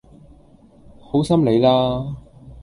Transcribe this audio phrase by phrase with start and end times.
[0.99, 2.15] 好心你啦